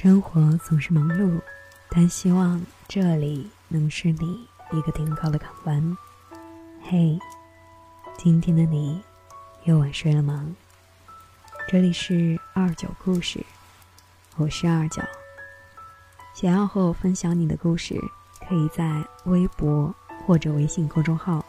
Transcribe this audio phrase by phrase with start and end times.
[0.00, 1.40] 生活总是忙碌，
[1.88, 5.98] 但希望这里能是你一个停靠的港湾。
[6.84, 7.18] 嘿，
[8.16, 9.02] 今天的你
[9.64, 10.54] 又晚睡了吗？
[11.66, 13.44] 这里是二九故事，
[14.36, 15.02] 我是二九。
[16.32, 18.00] 想要和我分享你的故事，
[18.48, 19.92] 可以在微博
[20.24, 21.44] 或者微信公众号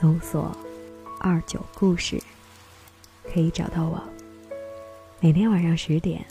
[0.00, 0.56] 搜索
[1.20, 2.18] “二九故事”，
[3.30, 4.02] 可以找到我。
[5.20, 6.24] 每天晚上十点。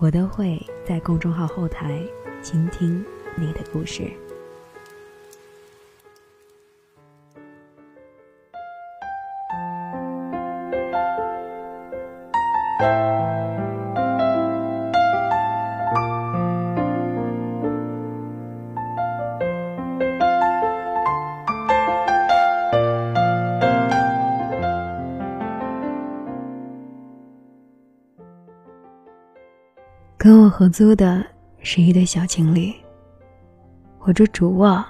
[0.00, 2.02] 我都会在公众号后台
[2.42, 3.04] 倾听
[3.36, 4.10] 你的故事。
[30.22, 31.24] 跟我合租的
[31.62, 32.70] 是一对小情侣，
[34.00, 34.84] 我住主卧，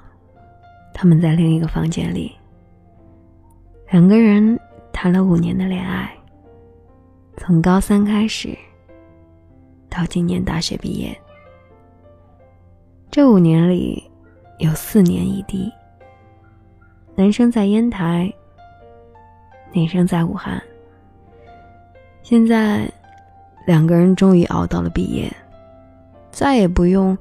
[0.92, 2.32] 他们在另一个房间里。
[3.92, 4.58] 两个人
[4.92, 6.12] 谈了五年的恋爱，
[7.36, 8.58] 从高三开始，
[9.88, 11.16] 到今年大学毕业。
[13.08, 14.02] 这五年里，
[14.58, 15.72] 有四年异地。
[17.14, 18.28] 男生在烟台，
[19.70, 20.60] 女生在武汉。
[22.20, 22.92] 现在。
[23.70, 25.32] 两个人终于熬到了毕业，
[26.32, 27.16] 再也不用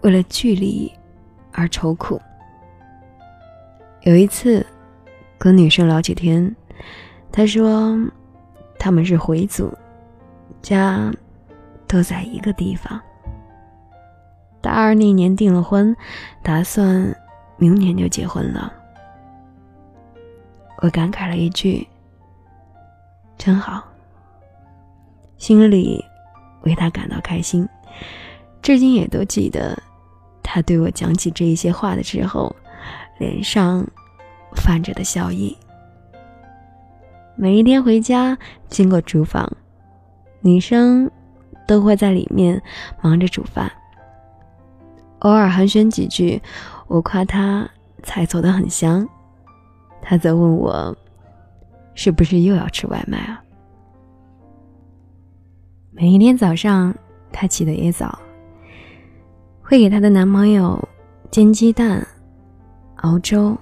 [0.00, 0.92] 为了距离
[1.52, 2.20] 而愁苦。
[4.00, 4.66] 有一次
[5.38, 6.56] 跟女生聊起天，
[7.30, 7.96] 她说
[8.80, 9.72] 他们是回族，
[10.60, 11.08] 家
[11.86, 13.00] 都在一个地方。
[14.60, 15.96] 大二那年订了婚，
[16.42, 17.14] 打算
[17.58, 18.72] 明年就结婚了。
[20.78, 21.86] 我感慨了一句
[23.38, 23.84] ：“真好。”
[25.38, 26.04] 心里
[26.62, 27.68] 为他感到开心，
[28.62, 29.76] 至今也都记得，
[30.42, 32.54] 他对我讲起这一些话的时候，
[33.18, 33.86] 脸上
[34.54, 35.56] 泛着的笑意。
[37.36, 38.36] 每一天回家
[38.68, 39.50] 经过厨房，
[40.40, 41.10] 女生
[41.66, 42.60] 都会在里面
[43.02, 43.70] 忙着煮饭，
[45.18, 46.40] 偶尔寒暄几句，
[46.88, 47.68] 我夸她
[48.02, 49.06] 菜做的很香，
[50.00, 50.96] 她则问我，
[51.94, 53.42] 是不是又要吃外卖啊？
[55.98, 56.94] 每一天早上，
[57.32, 58.18] 她起得也早，
[59.62, 60.86] 会给她的男朋友
[61.30, 62.06] 煎鸡蛋、
[62.96, 63.56] 熬粥、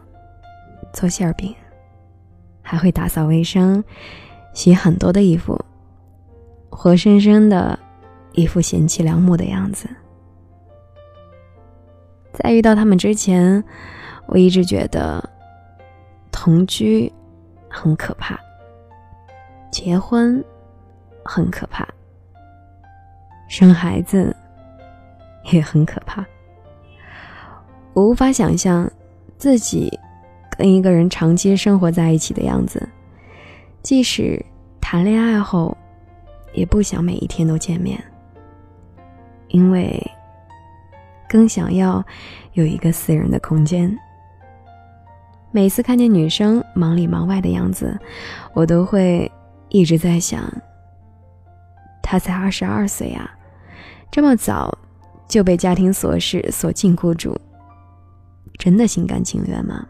[0.93, 1.55] 做馅饼，
[2.61, 3.85] 还会打扫卫生、
[4.53, 5.57] 洗很多的衣服，
[6.71, 7.79] 活生生的
[8.33, 9.89] 一副贤妻良母的样子。
[12.33, 13.63] 在遇到他们之前，
[14.27, 15.23] 我一直觉得
[16.33, 17.13] 同居
[17.69, 18.37] 很可怕，
[19.71, 20.45] 结婚
[21.25, 21.87] 很可怕。
[23.49, 24.35] 生孩子
[25.53, 26.25] 也很可怕。
[27.93, 28.91] 我无法想象
[29.39, 29.99] 自己
[30.57, 32.89] 跟一个人长期生活在一起的样子，
[33.83, 34.45] 即使
[34.81, 35.77] 谈恋爱后，
[36.53, 38.03] 也不想每一天都见面，
[39.49, 40.03] 因为
[41.29, 42.05] 更想要
[42.53, 43.97] 有一个私人的空间。
[45.53, 47.97] 每次看见女生忙里忙外的样子，
[48.55, 49.31] 我都会
[49.69, 50.43] 一直在想，
[52.15, 53.29] 他才二十二岁啊。
[54.09, 54.79] 这么早
[55.27, 57.37] 就被家庭琐事所禁锢住，
[58.57, 59.85] 真的心甘情愿吗？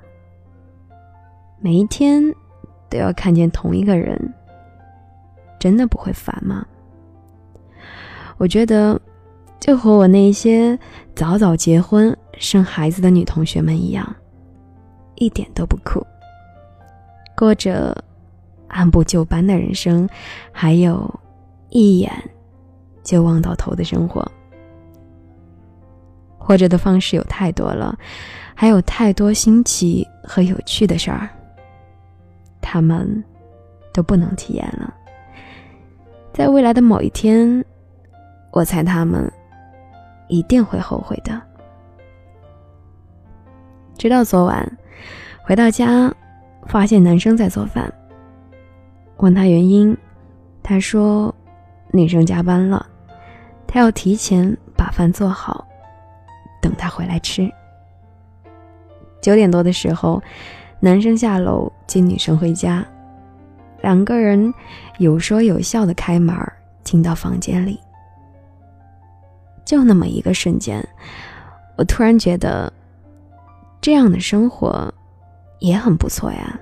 [1.61, 2.23] 每一天
[2.89, 4.33] 都要看见同一个人，
[5.61, 6.65] 真的不会烦吗？
[8.39, 8.99] 我觉得
[9.61, 10.79] 就和我那些
[11.15, 14.17] 早早结婚生孩子的女同学们一样，
[15.17, 16.03] 一点都不酷，
[17.37, 17.95] 过着
[18.69, 20.09] 按部就班的人生，
[20.51, 21.21] 还有
[21.75, 22.11] 一眼。
[23.03, 24.27] 就望到头的生活，
[26.39, 27.95] 活着的方式有太多了，
[28.55, 31.29] 还有太多新奇和有趣的事儿，
[32.63, 33.23] 他们
[33.93, 34.95] 都不能体验了。
[36.33, 37.63] 在未来的某一天，
[38.51, 39.31] 我猜他们
[40.29, 41.39] 一定会后悔的。
[43.99, 44.67] 直到昨晚
[45.43, 46.11] 回到家，
[46.67, 47.93] 发现男生在做饭，
[49.19, 49.95] 问他原因，
[50.63, 51.35] 他说
[51.95, 52.85] 女生加班了。
[53.67, 55.65] 他要提前把饭做好，
[56.61, 57.49] 等他回来吃。
[59.23, 60.23] 九点多的时候，
[60.81, 62.85] 男生下楼接女生回家，
[63.81, 64.53] 两个人
[64.99, 66.37] 有说有笑的开门
[66.83, 67.81] 进到房间里。
[69.65, 70.87] 就那么一个瞬间，
[71.77, 72.73] 我突然觉得，
[73.81, 74.93] 这样的生活
[75.59, 76.61] 也很不错呀。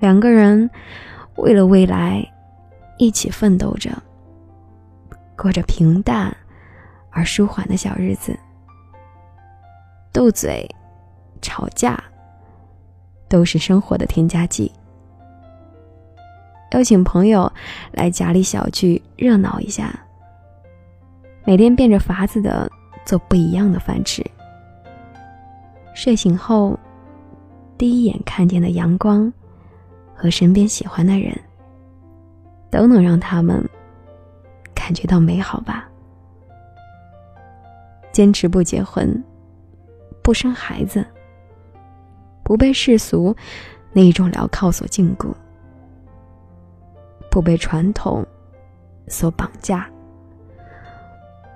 [0.00, 0.68] 两个人
[1.36, 2.26] 为了未来
[3.00, 3.90] 一起奋斗着。
[5.34, 6.36] 过着平淡
[7.10, 8.38] 而舒缓的小日子。
[10.12, 10.68] 斗嘴、
[11.40, 11.98] 吵架，
[13.26, 14.70] 都是生活的添加剂。
[16.72, 17.50] 邀请朋友
[17.90, 19.98] 来家里小聚热闹一下，
[21.44, 22.70] 每天变着法子的
[23.06, 24.22] 做不一样的饭吃。
[25.94, 26.78] 睡醒后，
[27.78, 29.32] 第一眼看见的阳光
[30.14, 31.34] 和身边喜欢的人，
[32.70, 33.68] 都能让他们
[34.74, 35.88] 感觉到美好吧。
[38.12, 39.22] 坚持不结婚，
[40.22, 41.04] 不生孩子，
[42.42, 43.34] 不被世俗
[43.92, 45.32] 那一种镣铐所禁锢。
[47.30, 48.26] 不被传统
[49.06, 49.88] 所绑架，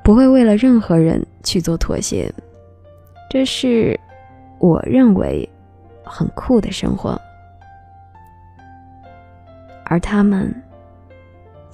[0.05, 2.33] 不会为了任何人去做妥协，
[3.29, 3.99] 这是
[4.61, 5.49] 我认为
[6.05, 7.21] 很酷的生活。
[9.85, 10.55] 而他们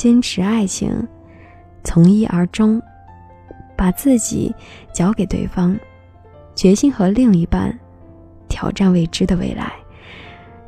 [0.01, 1.07] 坚持爱情，
[1.85, 2.81] 从一而终，
[3.77, 4.51] 把自己
[4.95, 5.79] 交给对方，
[6.55, 7.79] 决心和另一半
[8.49, 9.75] 挑战未知的未来，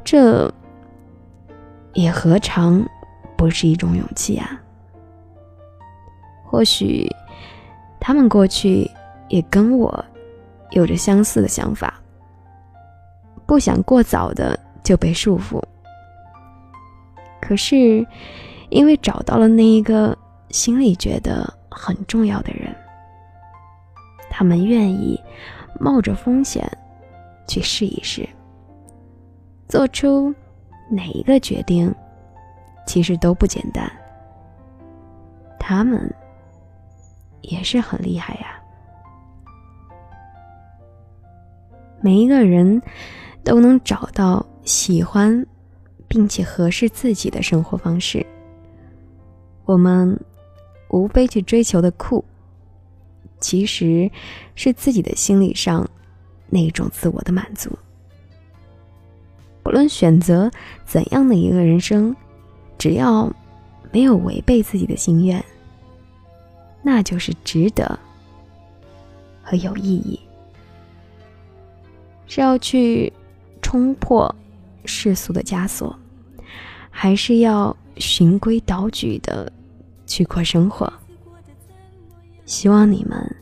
[0.05, 0.53] 这
[1.95, 2.87] 也何尝？
[3.35, 4.61] 不是一种勇气啊！
[6.45, 7.09] 或许
[7.99, 8.87] 他们过去
[9.31, 10.05] 也跟我
[10.73, 11.99] 有着相似的想法，
[13.47, 15.59] 不想过早的就被束缚。
[17.41, 18.07] 可是
[18.73, 20.17] 因为找到了那一个
[20.49, 22.75] 心里觉得很重要的人，
[24.31, 25.23] 他们愿意
[25.79, 26.67] 冒着风险
[27.47, 28.27] 去试一试，
[29.69, 30.35] 做出
[30.91, 31.95] 哪一个决定。
[32.85, 33.91] 其实都不简单，
[35.57, 36.13] 他们
[37.41, 38.61] 也是很厉害呀。
[42.01, 42.83] 每一个人
[43.45, 45.47] 都能找到喜欢
[46.09, 48.27] 并且合适自己的生活方式。
[49.65, 50.19] 我们
[50.89, 52.25] 无非去追求的酷，
[53.41, 54.11] 其实
[54.55, 55.89] 是自己的心理上
[56.49, 57.71] 那种自我的满足。
[59.63, 60.51] 不论选择
[60.85, 62.15] 怎样的一个人生。
[62.79, 63.33] 只要
[63.93, 65.45] 没有违背自己的心愿，
[66.83, 67.97] 那就是值得
[69.41, 70.19] 和有意义。
[72.27, 73.13] 是要去
[73.61, 74.35] 冲破
[74.85, 75.97] 世俗的枷锁，
[76.91, 79.53] 还是要循规蹈矩的
[80.07, 80.93] 去过生活？
[82.45, 83.37] 希望你们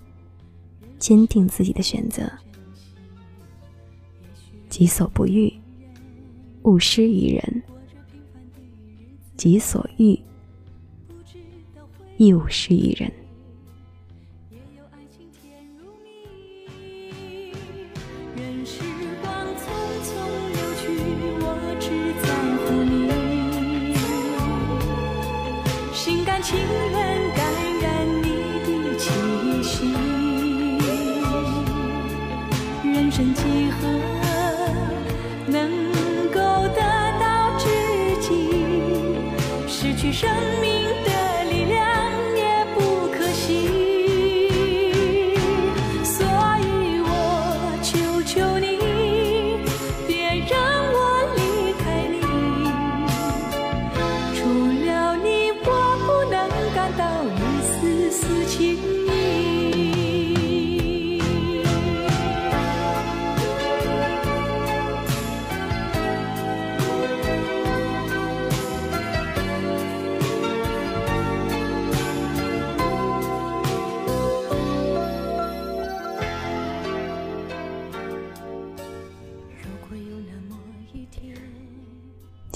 [0.98, 2.30] 坚定自己的选择，
[4.68, 5.52] 己所不欲，
[6.62, 7.62] 勿施于人。
[9.36, 10.18] 己所欲，
[12.18, 13.10] 亦勿施于人。
[33.20, 33.99] 生几何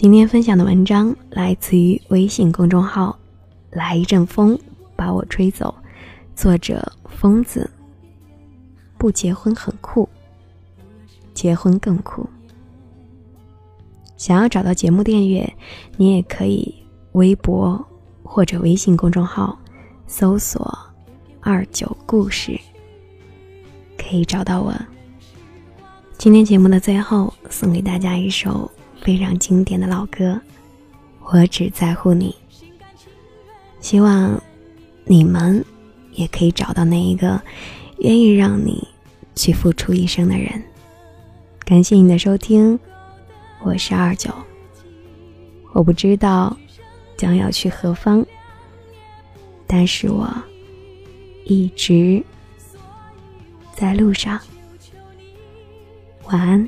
[0.05, 3.19] 今天分享的文章来自于微信公众号
[3.73, 4.59] “来一阵风
[4.95, 5.75] 把我吹走”，
[6.37, 7.71] 作者疯子。
[8.99, 10.07] 不结婚很酷，
[11.33, 12.29] 结婚更酷。
[14.19, 15.51] 想要找到节目订阅，
[15.97, 16.75] 你也可以
[17.13, 17.83] 微博
[18.23, 19.59] 或者微信公众号
[20.07, 20.79] 搜索
[21.41, 22.61] “二九故事”，
[23.97, 24.75] 可以找到我。
[26.19, 28.71] 今天节目的最后，送给大家一首。
[29.05, 30.41] 非常经典的老歌，
[31.21, 32.35] 我只在乎你。
[33.79, 34.43] 希望
[35.05, 35.63] 你们
[36.13, 37.39] 也可以找到那一个
[37.99, 38.89] 愿意让你
[39.35, 40.51] 去付出一生的人。
[41.67, 42.81] 感谢你的收听，
[43.63, 44.33] 我是二九。
[45.75, 46.57] 我不知道
[47.15, 48.25] 将要去何方，
[49.67, 50.27] 但是我
[51.45, 52.25] 一直
[53.75, 54.41] 在路上。
[56.29, 56.67] 晚安。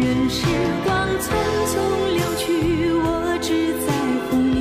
[0.00, 0.46] 任时
[0.84, 1.24] 光匆
[1.72, 1.74] 匆
[2.16, 2.44] 流去
[3.02, 3.04] 我
[3.40, 3.48] 只
[3.86, 3.88] 在
[4.26, 4.56] 乎你。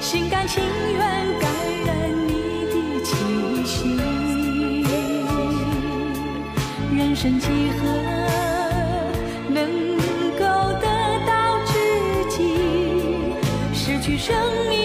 [0.00, 0.62] 心甘情
[0.92, 0.98] 愿
[1.40, 1.44] 感
[1.86, 1.88] 染
[2.28, 2.30] 你
[2.72, 2.74] 的
[3.04, 3.08] 气
[3.64, 3.74] 息
[6.96, 7.46] 人生几
[7.78, 7.80] 何
[9.48, 9.56] 能
[10.38, 10.44] 够
[10.80, 10.84] 得
[11.26, 11.30] 到
[11.66, 11.72] 知
[12.36, 12.36] 己？
[13.72, 14.34] 失去生
[14.68, 14.75] 命